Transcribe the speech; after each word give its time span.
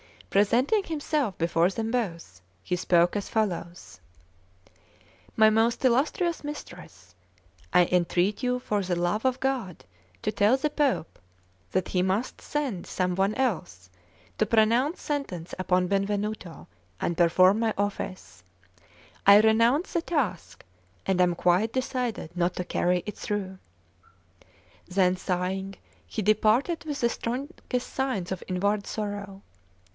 Presenting 0.31 0.85
himself 0.85 1.37
before 1.37 1.69
them 1.69 1.91
both, 1.91 2.41
he 2.63 2.75
spoke 2.77 3.17
as 3.17 3.27
follows: 3.29 3.99
"My 5.35 5.49
most 5.49 5.83
illustrious 5.83 6.43
mistress, 6.43 7.13
I 7.73 7.85
entreat 7.91 8.41
you 8.41 8.59
for 8.59 8.81
the 8.81 8.95
love 8.95 9.25
of 9.25 9.41
God 9.41 9.83
to 10.23 10.31
tell 10.31 10.55
the 10.55 10.69
Pope, 10.69 11.19
that 11.71 11.89
he 11.89 12.01
must 12.01 12.39
send 12.41 12.87
some 12.87 13.13
one 13.13 13.35
else 13.35 13.89
to 14.39 14.45
pronounce 14.45 15.01
sentence 15.01 15.53
upon 15.59 15.87
Benvenuto 15.89 16.65
and 17.01 17.17
perform 17.17 17.59
my 17.59 17.73
office; 17.77 18.41
I 19.27 19.35
renounce 19.41 19.93
the 19.93 20.01
task, 20.01 20.63
and 21.05 21.19
am 21.21 21.35
quite 21.35 21.73
decided 21.73 22.35
not 22.35 22.55
to 22.55 22.63
carry 22.63 23.03
it 23.05 23.17
through." 23.17 23.59
Then, 24.87 25.15
sighing, 25.17 25.75
he 26.07 26.21
departed 26.21 26.85
with 26.85 27.01
the 27.01 27.09
strongest 27.09 27.93
signs 27.93 28.31
of 28.31 28.41
inward 28.47 28.87
sorrow. 28.87 29.43